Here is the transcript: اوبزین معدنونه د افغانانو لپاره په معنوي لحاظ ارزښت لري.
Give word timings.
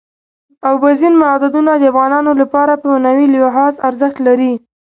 اوبزین 0.69 1.13
معدنونه 1.21 1.73
د 1.77 1.83
افغانانو 1.91 2.31
لپاره 2.41 2.73
په 2.81 2.85
معنوي 2.91 3.27
لحاظ 3.35 3.73
ارزښت 3.87 4.17
لري. 4.27 4.53